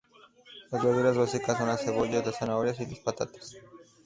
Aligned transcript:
Las 0.71 0.83
verduras 0.83 1.15
básicas 1.15 1.55
son 1.59 1.67
las 1.67 1.83
cebollas, 1.83 2.25
las 2.25 2.35
zanahorias 2.39 2.79
y 2.79 2.87
las 2.87 2.97
patatas. 3.01 3.55